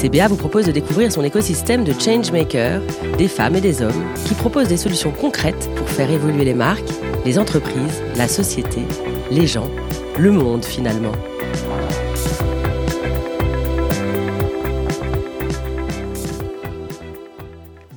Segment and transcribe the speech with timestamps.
[0.00, 2.80] CBA vous propose de découvrir son écosystème de changemakers,
[3.16, 6.88] des femmes et des hommes qui proposent des solutions concrètes pour faire évoluer les marques,
[7.24, 8.82] les entreprises, la société,
[9.32, 9.68] les gens,
[10.16, 11.10] le monde finalement.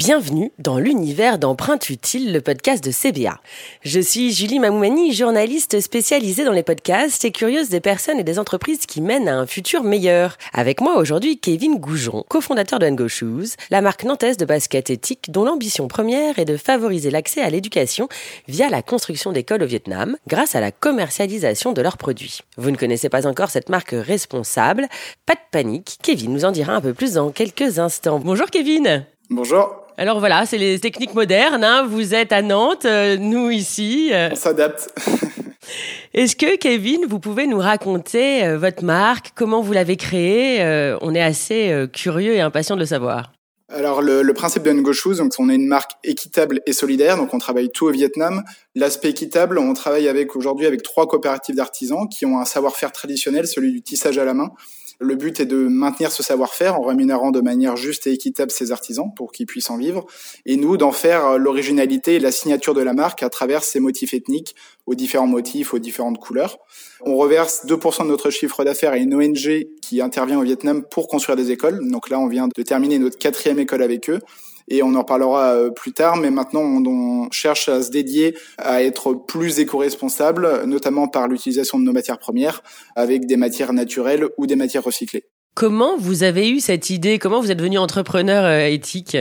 [0.04, 3.40] Bienvenue dans l'univers d'Empreinte Utile, le podcast de CBA.
[3.84, 8.40] Je suis Julie Mamoumani, journaliste spécialisée dans les podcasts et curieuse des personnes et des
[8.40, 10.40] entreprises qui mènent à un futur meilleur.
[10.54, 15.30] Avec moi aujourd'hui, Kevin Goujon, cofondateur de Ngo Shoes, la marque nantaise de basket éthique
[15.30, 18.10] dont l'ambition première est de favoriser l'accès à l'éducation
[18.48, 22.40] via la construction d'écoles au Vietnam grâce à la commercialisation de leurs produits.
[22.58, 24.88] Vous ne connaissez pas encore cette marque responsable
[25.28, 28.20] Pas de panique, Kevin nous en dira un peu plus dans quelques instants.
[28.20, 29.81] Bonjour Kevin Bonjour.
[30.02, 31.64] Alors voilà, c'est les techniques modernes.
[31.64, 31.86] Hein.
[31.86, 34.10] Vous êtes à Nantes, euh, nous ici.
[34.12, 34.30] Euh.
[34.32, 34.90] On s'adapte.
[36.16, 40.60] Est-ce que Kevin, vous pouvez nous raconter euh, votre marque, comment vous l'avez créée
[41.02, 43.32] On est assez curieux et impatient de le savoir.
[43.70, 47.36] Alors le, principe de Ngo Shoes, donc on est une marque équitable et solidaire, donc
[47.36, 48.42] on travaille tout au Vietnam.
[48.74, 53.46] L'aspect équitable, on travaille avec aujourd'hui avec trois coopératives d'artisans qui ont un savoir-faire traditionnel,
[53.46, 54.50] celui du tissage à la main.
[55.04, 58.72] Le but est de maintenir ce savoir-faire en rémunérant de manière juste et équitable ces
[58.72, 60.06] artisans pour qu'ils puissent en vivre,
[60.46, 64.14] et nous d'en faire l'originalité et la signature de la marque à travers ces motifs
[64.14, 64.56] ethniques,
[64.86, 66.60] aux différents motifs, aux différentes couleurs.
[67.04, 71.08] On reverse 2% de notre chiffre d'affaires à une ONG qui intervient au Vietnam pour
[71.08, 71.80] construire des écoles.
[71.90, 74.20] Donc là, on vient de terminer notre quatrième école avec eux
[74.68, 78.84] et on en parlera euh, plus tard, mais maintenant on, cherche à se dédier à
[78.84, 82.62] être plus éco-responsable, notamment par l'utilisation de nos matières premières
[82.96, 85.24] avec des matières naturelles ou des matières recyclées.
[85.54, 87.20] Comment vous avez eu cette idée?
[87.20, 89.18] Comment vous êtes devenu entrepreneur euh, éthique?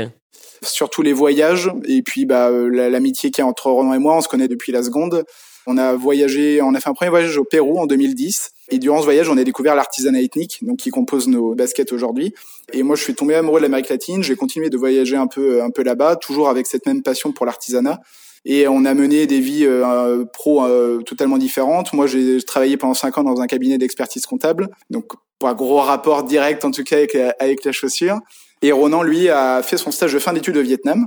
[0.63, 4.21] Surtout les voyages et puis bah, euh, l'amitié qui est entre Ronan et moi, on
[4.21, 5.25] se connaît depuis la seconde.
[5.67, 8.53] On a voyagé, on a fait un premier voyage au Pérou en 2010.
[8.71, 12.35] Et durant ce voyage, on a découvert l'artisanat ethnique, donc qui compose nos baskets aujourd'hui.
[12.73, 14.23] Et moi, je suis tombé amoureux de l'Amérique latine.
[14.23, 17.47] J'ai continué de voyager un peu, un peu là-bas, toujours avec cette même passion pour
[17.47, 18.01] l'artisanat.
[18.45, 21.93] Et on a mené des vies euh, pro euh, totalement différentes.
[21.93, 26.23] Moi, j'ai travaillé pendant cinq ans dans un cabinet d'expertise comptable, donc pas gros rapport
[26.23, 28.21] direct en tout cas avec, avec la chaussure.
[28.63, 31.07] Et Ronan, lui, a fait son stage de fin d'études au Vietnam.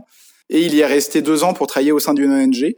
[0.50, 2.76] Et il y est resté deux ans pour travailler au sein d'une ONG.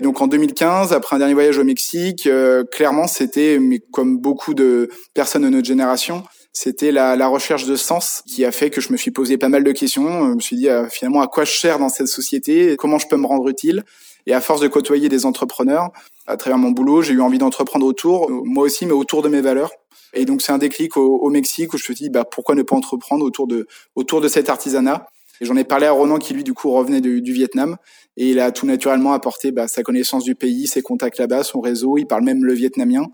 [0.00, 4.54] Donc en 2015, après un dernier voyage au Mexique, euh, clairement c'était, mais comme beaucoup
[4.54, 8.80] de personnes de notre génération, c'était la, la, recherche de sens qui a fait que
[8.80, 10.30] je me suis posé pas mal de questions.
[10.30, 13.08] Je me suis dit euh, finalement à quoi je sers dans cette société, comment je
[13.08, 13.84] peux me rendre utile?
[14.26, 15.90] Et à force de côtoyer des entrepreneurs,
[16.26, 19.40] à travers mon boulot, j'ai eu envie d'entreprendre autour, moi aussi, mais autour de mes
[19.40, 19.70] valeurs.
[20.12, 22.54] Et donc c'est un déclic au, au, Mexique où je me suis dit bah pourquoi
[22.54, 25.06] ne pas entreprendre autour de autour de cet artisanat?
[25.40, 27.76] Et j'en ai parlé à Ronan qui lui du coup revenait du, du Vietnam
[28.16, 31.60] et il a tout naturellement apporté bah, sa connaissance du pays, ses contacts là-bas, son
[31.60, 31.96] réseau.
[31.96, 33.04] Il parle même le vietnamien.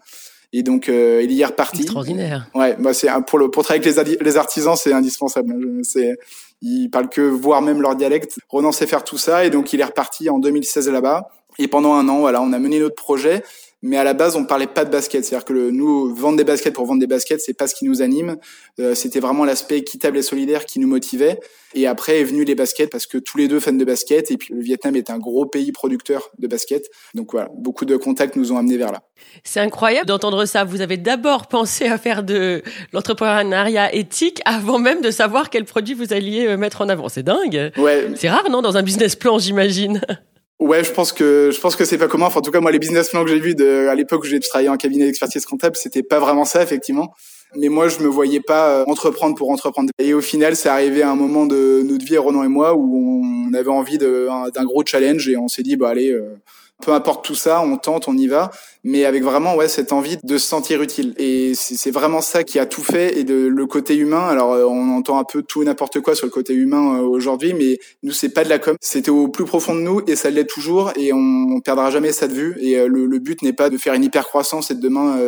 [0.52, 1.82] Et donc, euh, il y est reparti.
[1.82, 2.48] Extraordinaire.
[2.54, 5.54] Ouais, bah c'est pour le pour travailler avec les, les artisans, c'est indispensable.
[5.82, 6.16] C'est
[6.62, 8.38] ils parlent que voire même leur dialecte.
[8.48, 11.28] Ronan sait faire tout ça et donc il est reparti en 2016 là-bas.
[11.58, 13.42] Et pendant un an, voilà, on a mené notre projet
[13.82, 15.24] mais à la base on parlait pas de basket.
[15.24, 17.84] C'est-à-dire que le, nous vendre des baskets pour vendre des baskets c'est pas ce qui
[17.84, 18.36] nous anime.
[18.80, 21.38] Euh, c'était vraiment l'aspect équitable et solidaire qui nous motivait.
[21.74, 24.30] Et après est venu les baskets parce que tous les deux fans de basket.
[24.30, 26.88] Et puis le Vietnam est un gros pays producteur de basket.
[27.14, 29.02] Donc voilà beaucoup de contacts nous ont amenés vers là.
[29.44, 30.64] C'est incroyable d'entendre ça.
[30.64, 35.94] Vous avez d'abord pensé à faire de l'entrepreneuriat éthique avant même de savoir quel produit
[35.94, 37.08] vous alliez euh, mettre en avant.
[37.08, 37.72] C'est dingue.
[37.76, 38.08] Ouais.
[38.16, 40.00] C'est rare non dans un business plan j'imagine
[40.58, 42.26] Ouais, je pense que je pense que c'est pas commun.
[42.26, 44.26] Enfin, en tout cas, moi, les business plans que j'ai vus de, à l'époque où
[44.26, 47.14] j'ai travaillé en cabinet d'expertise comptable, c'était pas vraiment ça, effectivement.
[47.56, 49.90] Mais moi, je me voyais pas euh, entreprendre pour entreprendre.
[49.98, 53.22] Et au final, c'est arrivé à un moment de notre vie, Ronan et moi, où
[53.22, 56.36] on avait envie d'un gros challenge et on s'est dit, bah allez, euh,
[56.84, 58.50] peu importe tout ça, on tente, on y va,
[58.84, 61.14] mais avec vraiment ouais cette envie de se sentir utile.
[61.16, 64.28] Et c'est vraiment ça qui a tout fait et de le côté humain.
[64.28, 67.54] Alors euh, on entend un peu tout n'importe quoi sur le côté humain euh, aujourd'hui,
[67.54, 70.30] mais nous c'est pas de la com, c'était au plus profond de nous et ça
[70.30, 72.56] l'est toujours et on, perdra jamais ça de vue.
[72.60, 75.18] Et euh, le, but n'est pas de faire une hyper croissance et de demain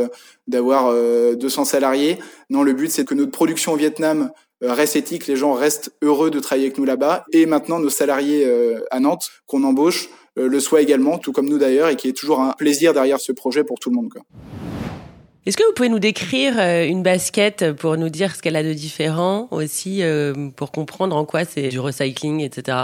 [0.46, 2.18] d'avoir 200 salariés.
[2.50, 4.30] Non, le but c'est que notre production au Vietnam
[4.62, 7.24] reste éthique, les gens restent heureux de travailler avec nous là-bas.
[7.32, 8.46] Et maintenant, nos salariés
[8.90, 10.08] à Nantes qu'on embauche
[10.38, 13.20] euh, le soit également, tout comme nous d'ailleurs, et qui est toujours un plaisir derrière
[13.20, 14.08] ce projet pour tout le monde.
[14.08, 14.22] Quoi.
[15.46, 18.74] Est-ce que vous pouvez nous décrire une basket pour nous dire ce qu'elle a de
[18.74, 20.02] différent aussi,
[20.56, 22.76] pour comprendre en quoi c'est du recycling, etc.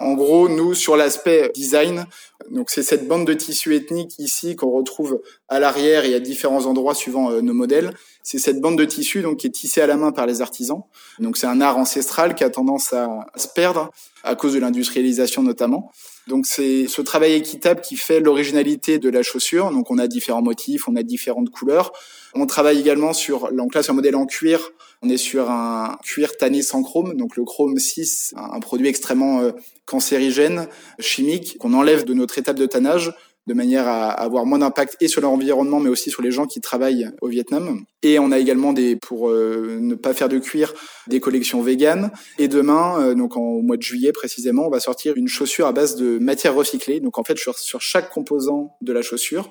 [0.00, 2.06] En gros, nous, sur l'aspect design,
[2.50, 6.64] donc c'est cette bande de tissu ethnique ici qu'on retrouve à l'arrière et à différents
[6.64, 7.92] endroits suivant euh, nos modèles.
[8.22, 10.82] C'est cette bande de tissu donc qui est tissée à la main par les artisans.
[11.18, 13.90] Donc c'est un art ancestral qui a tendance à se perdre
[14.24, 15.90] à cause de l'industrialisation notamment.
[16.26, 19.70] Donc c'est ce travail équitable qui fait l'originalité de la chaussure.
[19.70, 21.92] Donc on a différents motifs, on a différentes couleurs.
[22.34, 24.70] On travaille également sur, donc là un modèle en cuir.
[25.02, 29.40] On est sur un cuir tanné sans chrome, donc le chrome 6, un produit extrêmement
[29.40, 29.52] euh,
[29.86, 30.68] cancérigène,
[30.98, 33.12] chimique, qu'on enlève de notre étape de tannage
[33.46, 36.60] de manière à avoir moins d'impact et sur l'environnement, mais aussi sur les gens qui
[36.60, 37.84] travaillent au Vietnam.
[38.02, 40.74] Et on a également des, pour euh, ne pas faire de cuir,
[41.06, 42.10] des collections véganes.
[42.38, 45.66] Et demain, euh, donc en, au mois de juillet précisément, on va sortir une chaussure
[45.66, 47.00] à base de matière recyclée.
[47.00, 49.50] Donc en fait, sur, chaque composant de la chaussure,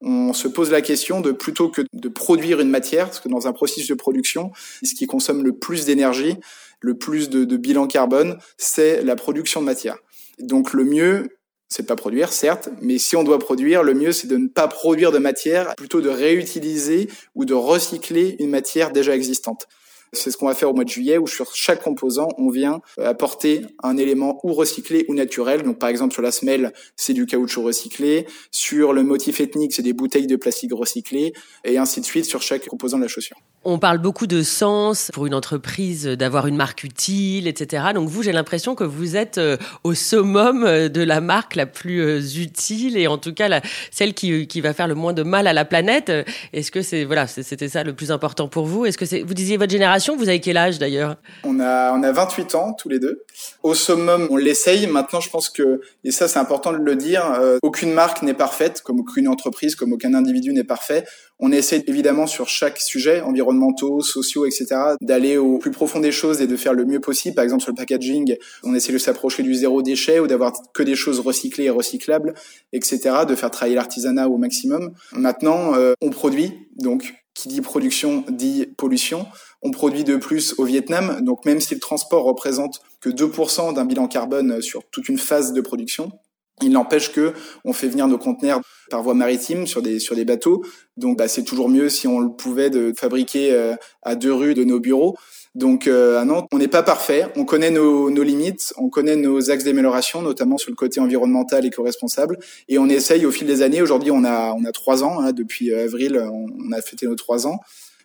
[0.00, 3.46] on se pose la question de plutôt que de produire une matière, parce que dans
[3.46, 4.50] un processus de production,
[4.82, 6.36] ce qui consomme le plus d'énergie,
[6.80, 9.96] le plus de, de bilan carbone, c'est la production de matière.
[10.40, 11.28] Donc le mieux,
[11.72, 14.68] c'est pas produire, certes, mais si on doit produire, le mieux c'est de ne pas
[14.68, 19.66] produire de matière, plutôt de réutiliser ou de recycler une matière déjà existante.
[20.12, 22.82] C'est ce qu'on va faire au mois de juillet où sur chaque composant, on vient
[22.98, 25.62] apporter un élément ou recyclé ou naturel.
[25.62, 28.26] Donc par exemple sur la semelle, c'est du caoutchouc recyclé.
[28.50, 31.32] Sur le motif ethnique, c'est des bouteilles de plastique recyclées
[31.64, 33.38] et ainsi de suite sur chaque composant de la chaussure.
[33.64, 37.84] On parle beaucoup de sens pour une entreprise d'avoir une marque utile, etc.
[37.94, 41.66] Donc vous, j'ai l'impression que vous êtes euh, au summum euh, de la marque la
[41.66, 43.60] plus utile et en tout cas
[43.92, 46.10] celle qui, qui va faire le moins de mal à la planète.
[46.52, 48.84] Est-ce que c'est voilà, c'était ça le plus important pour vous?
[48.84, 50.16] Est-ce que c'est vous disiez votre génération?
[50.16, 51.16] Vous avez quel âge d'ailleurs?
[51.44, 53.22] On a on a 28 ans tous les deux.
[53.62, 54.86] Au summum, on l'essaye.
[54.86, 58.34] Maintenant, je pense que et ça c'est important de le dire, euh, aucune marque n'est
[58.34, 61.04] parfaite, comme aucune entreprise, comme aucun individu n'est parfait.
[61.44, 66.40] On essaie évidemment sur chaque sujet, environnementaux, sociaux, etc., d'aller au plus profond des choses
[66.40, 67.34] et de faire le mieux possible.
[67.34, 70.84] Par exemple, sur le packaging, on essaie de s'approcher du zéro déchet ou d'avoir que
[70.84, 72.34] des choses recyclées et recyclables,
[72.72, 74.94] etc., de faire travailler l'artisanat au maximum.
[75.10, 79.26] Maintenant, euh, on produit, donc qui dit production dit pollution.
[79.62, 83.84] On produit de plus au Vietnam, donc même si le transport représente que 2% d'un
[83.84, 86.12] bilan carbone sur toute une phase de production,
[86.60, 87.32] il n'empêche que
[87.64, 88.60] on fait venir nos conteneurs
[88.90, 90.62] par voie maritime sur des sur des bateaux.
[90.96, 94.54] Donc bah, c'est toujours mieux si on le pouvait de fabriquer euh, à deux rues
[94.54, 95.16] de nos bureaux.
[95.54, 99.16] Donc euh, à Nantes, on n'est pas parfait, on connaît nos, nos limites, on connaît
[99.16, 102.38] nos axes d'amélioration, notamment sur le côté environnemental et co-responsable,
[102.68, 103.82] et on essaye au fil des années.
[103.82, 107.16] Aujourd'hui, on a on a trois ans, hein, depuis euh, avril, on, a fêté nos
[107.16, 107.60] trois ans.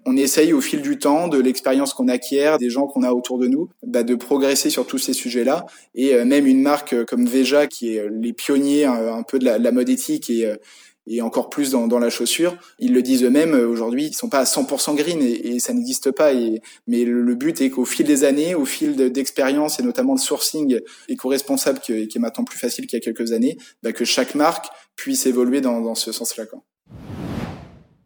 [0.05, 3.37] On essaye au fil du temps, de l'expérience qu'on acquiert, des gens qu'on a autour
[3.39, 5.65] de nous, bah, de progresser sur tous ces sujets-là.
[5.95, 9.71] Et euh, même une marque comme Veja, qui est les pionniers un, peu de la,
[9.71, 12.57] mode éthique et encore plus dans, la chaussure.
[12.79, 16.11] Ils le disent eux-mêmes, euh, aujourd'hui, ils sont pas à 100% green et, ça n'existe
[16.11, 16.31] pas.
[16.85, 20.79] Mais le, but est qu'au fil des années, au fil d'expérience et notamment de sourcing
[21.07, 24.35] éco-responsable qui, qui est maintenant plus facile qu'il y a quelques années, bah, que chaque
[24.35, 26.45] marque puisse évoluer dans, dans ce sens-là.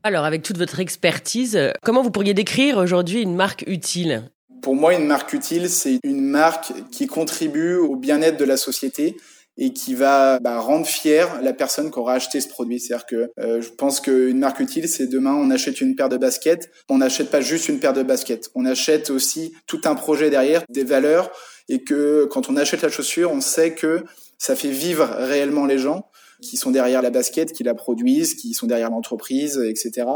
[0.03, 4.31] Alors, avec toute votre expertise, comment vous pourriez décrire aujourd'hui une marque utile?
[4.63, 9.15] Pour moi, une marque utile, c'est une marque qui contribue au bien-être de la société
[9.57, 12.79] et qui va bah, rendre fière la personne qui aura acheté ce produit.
[12.79, 16.17] C'est-à-dire que euh, je pense qu'une marque utile, c'est demain on achète une paire de
[16.17, 20.31] baskets, on n'achète pas juste une paire de baskets, on achète aussi tout un projet
[20.31, 21.31] derrière, des valeurs,
[21.69, 24.03] et que quand on achète la chaussure, on sait que
[24.39, 26.07] ça fait vivre réellement les gens
[26.41, 30.07] qui sont derrière la basket, qui la produisent, qui sont derrière l'entreprise, etc.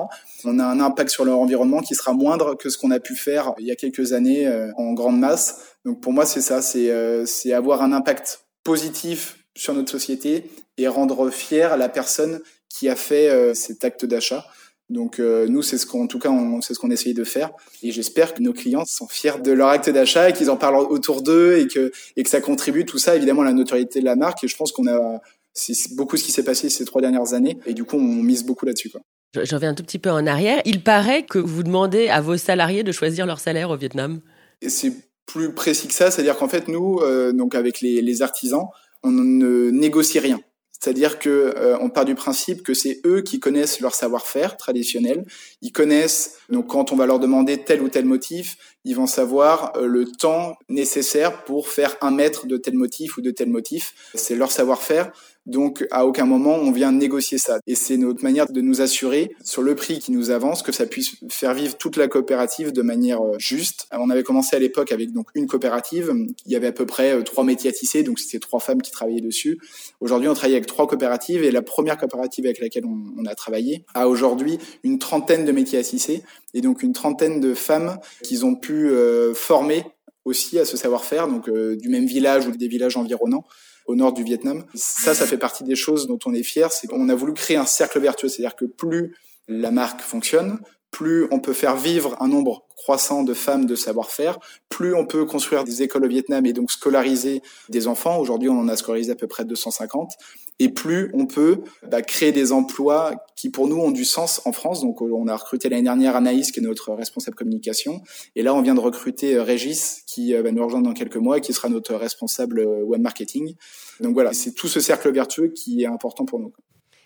[0.44, 3.16] On a un impact sur leur environnement qui sera moindre que ce qu'on a pu
[3.16, 5.62] faire il y a quelques années euh, en grande masse.
[5.86, 10.88] Donc pour moi, c'est ça, c'est euh, avoir un impact positif sur notre société et
[10.88, 14.46] rendre fier la personne qui a fait euh, cet acte d'achat.
[14.90, 17.52] Donc euh, nous, c'est ce qu'en tout cas, c'est ce qu'on essaye de faire.
[17.82, 20.76] Et j'espère que nos clients sont fiers de leur acte d'achat et qu'ils en parlent
[20.76, 24.06] autour d'eux et que et que ça contribue tout ça évidemment à la notoriété de
[24.06, 24.44] la marque.
[24.44, 25.22] Et je pense qu'on a
[25.56, 27.58] c'est beaucoup ce qui s'est passé ces trois dernières années.
[27.66, 28.90] Et du coup, on mise beaucoup là-dessus.
[28.90, 29.02] Quoi.
[29.34, 30.62] Je reviens un tout petit peu en arrière.
[30.66, 34.22] Il paraît que vous demandez à vos salariés de choisir leur salaire au Vietnam.
[34.62, 34.94] Et c'est
[35.26, 38.66] plus précis que ça, c'est-à-dire qu'en fait nous, euh, donc avec les, les, artisans,
[39.04, 40.40] on ne négocie rien.
[40.72, 45.26] C'est-à-dire que euh, on part du principe que c'est eux qui connaissent leur savoir-faire traditionnel.
[45.62, 49.74] Ils connaissent donc quand on va leur demander tel ou tel motif, ils vont savoir
[49.76, 53.94] euh, le temps nécessaire pour faire un mètre de tel motif ou de tel motif.
[54.14, 55.12] C'est leur savoir-faire.
[55.46, 57.60] Donc, à aucun moment, on vient négocier ça.
[57.68, 60.88] Et c'est notre manière de nous assurer sur le prix qui nous avance que ça
[60.88, 63.88] puisse faire vivre toute la coopérative de manière euh, juste.
[63.92, 66.12] On avait commencé à l'époque avec donc une coopérative.
[66.48, 68.82] Il y avait à peu près euh, trois métiers à tisser, donc c'était trois femmes
[68.82, 69.60] qui travaillaient dessus.
[70.00, 73.86] Aujourd'hui, on travaille avec trois coopératives et la première coopérative avec laquelle on, a travaillé
[73.94, 76.24] a aujourd'hui une trentaine de métiers à tisser
[76.56, 79.86] et donc une trentaine de femmes qu'ils ont pu euh, former
[80.24, 83.46] aussi à ce savoir-faire, donc du même village ou des villages environnants
[83.86, 84.66] au nord du Vietnam.
[84.74, 87.58] Ça, ça fait partie des choses dont on est fier, c'est qu'on a voulu créer
[87.58, 89.16] un cercle vertueux, c'est-à-dire que plus
[89.48, 90.58] la marque fonctionne,
[90.96, 95.26] plus on peut faire vivre un nombre croissant de femmes de savoir-faire, plus on peut
[95.26, 98.18] construire des écoles au Vietnam et donc scolariser des enfants.
[98.18, 100.14] Aujourd'hui, on en a scolarisé à peu près 250.
[100.60, 104.54] Et plus on peut bah, créer des emplois qui, pour nous, ont du sens en
[104.54, 104.80] France.
[104.80, 108.02] Donc, on a recruté l'année dernière Anaïs, qui est notre responsable communication.
[108.38, 111.18] Et là, on vient de recruter euh, Régis, qui euh, va nous rejoindre dans quelques
[111.18, 113.56] mois, qui sera notre responsable euh, web marketing.
[114.00, 116.54] Donc voilà, c'est tout ce cercle vertueux qui est important pour nous.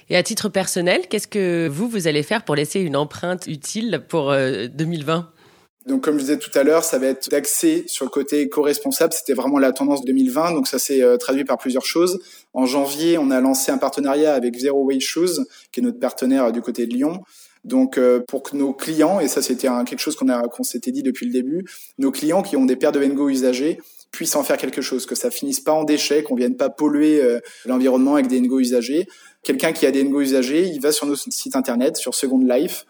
[0.09, 4.33] Et à titre personnel, qu'est-ce que vous, allez faire pour laisser une empreinte utile pour
[4.33, 5.21] 2020 euh,
[5.87, 9.11] donc, comme je disais tout à l'heure, ça va être d'axer sur le côté éco-responsable.
[9.13, 10.51] C'était vraiment la tendance 2020.
[10.51, 12.19] Donc, ça s'est euh, traduit par plusieurs choses.
[12.53, 16.45] En janvier, on a lancé un partenariat avec Zero Waste Shoes, qui est notre partenaire
[16.45, 17.23] euh, du côté de Lyon.
[17.65, 21.25] Donc, pour que nos clients, et ça, c'était quelque chose qu'on qu'on s'était dit depuis
[21.25, 21.65] le début,
[21.97, 23.79] nos clients qui ont des paires de Vengo usagées
[24.11, 27.21] puissent en faire quelque chose, que ça finisse pas en déchets, qu'on vienne pas polluer
[27.65, 29.07] l'environnement avec des Ngo usagés.
[29.43, 32.85] Quelqu'un qui a des Ngo usagés, il va sur notre site internet, sur Second Life,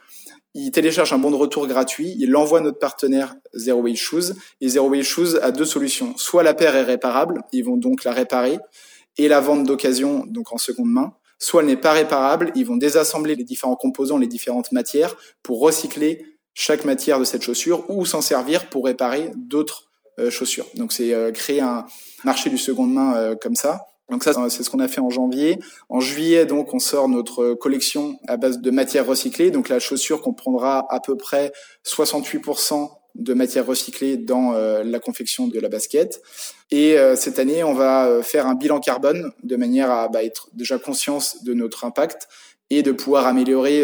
[0.56, 4.34] il télécharge un bon de retour gratuit, il l'envoie à notre partenaire Zero Waste Shoes,
[4.62, 6.14] et Zero Waste Shoes a deux solutions.
[6.18, 8.58] Soit la paire est réparable, ils vont donc la réparer,
[9.18, 12.78] et la vente d'occasion, donc en seconde main, soit elle n'est pas réparable, ils vont
[12.78, 18.06] désassembler les différents composants, les différentes matières, pour recycler chaque matière de cette chaussure, ou
[18.06, 20.66] s'en servir pour réparer d'autres euh, chaussures.
[20.76, 21.86] Donc c'est euh, créer un
[22.26, 23.86] marché du seconde main euh, comme ça.
[24.10, 25.60] Donc ça, c'est ce qu'on a fait en janvier.
[25.88, 29.52] En juillet, donc, on sort notre collection à base de matières recyclées.
[29.52, 31.52] Donc la chaussure comprendra à peu près
[31.86, 36.22] 68% de matières recyclées dans euh, la confection de la basket.
[36.72, 40.24] Et euh, cette année, on va euh, faire un bilan carbone de manière à bah,
[40.24, 42.28] être déjà conscience de notre impact
[42.72, 43.84] et de pouvoir améliorer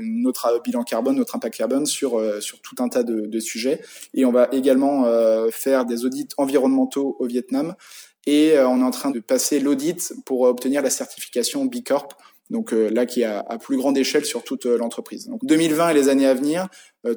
[0.00, 3.82] notre bilan carbone, notre impact carbone sur sur tout un tas de, de sujets.
[4.14, 5.04] Et on va également
[5.50, 7.74] faire des audits environnementaux au Vietnam
[8.26, 12.16] et on est en train de passer l'audit pour obtenir la certification B Corp.
[12.50, 15.26] Donc euh, là, qui est à, plus grande échelle sur toute euh, l'entreprise.
[15.26, 16.68] Donc 2020 et les années à venir,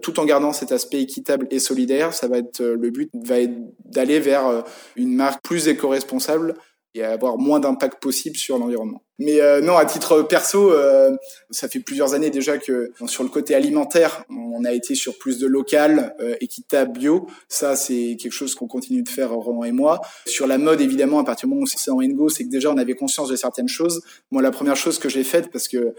[0.02, 3.56] tout en gardant cet aspect équitable et solidaire, ça va être le but va être
[3.86, 4.66] d'aller vers
[4.98, 6.56] une marque plus éco-responsable
[6.98, 9.01] et avoir moins d'impact possible sur l'environnement.
[9.20, 11.16] Mais euh, non, à titre perso, euh,
[11.50, 15.39] ça fait plusieurs années déjà que sur le côté alimentaire, on a été sur plus
[15.39, 17.27] de local, euh, équitable, bio.
[17.48, 20.01] Ça, c'est quelque chose qu'on continue de faire Roland et moi.
[20.27, 22.72] Sur la mode, évidemment, à partir du moment où c'est en Engo, c'est que déjà
[22.72, 24.01] on avait conscience de certaines choses.
[24.30, 25.96] Moi, la première chose que j'ai faite, parce que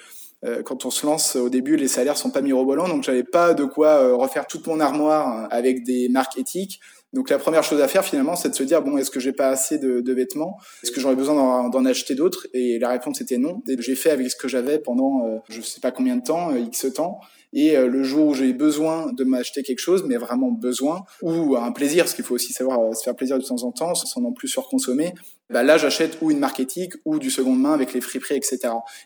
[0.65, 3.65] quand on se lance au début, les salaires sont pas mirobolants, donc j'avais pas de
[3.65, 6.81] quoi refaire toute mon armoire avec des marques éthiques.
[7.15, 9.33] Donc la première chose à faire finalement, c'est de se dire bon, est-ce que j'ai
[9.33, 10.59] pas assez de, de vêtements?
[10.83, 12.47] Est-ce que j'aurais besoin d'en acheter d'autres?
[12.53, 13.63] Et la réponse était non.
[13.67, 16.51] Et j'ai fait avec ce que j'avais pendant euh, je sais pas combien de temps,
[16.51, 17.21] euh, x temps.
[17.53, 21.57] Et euh, le jour où j'ai besoin de m'acheter quelque chose, mais vraiment besoin, ou
[21.57, 24.21] un plaisir, parce qu'il faut aussi savoir se faire plaisir de temps en temps, sans
[24.21, 25.15] non plus surconsommer,
[25.51, 28.59] bah là j'achète ou une marque éthique ou du seconde main avec les friperies, etc.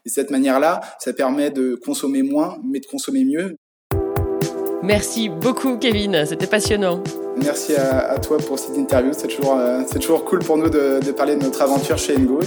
[0.04, 3.56] Et de cette manière-là, ça permet de consommer moins, mais de consommer mieux.
[4.82, 7.02] Merci beaucoup Kevin, c'était passionnant.
[7.36, 9.12] Merci à, toi pour cette interview.
[9.16, 12.18] C'est toujours, euh, c'est toujours cool pour nous de, de parler de notre aventure chez
[12.18, 12.40] Ngo.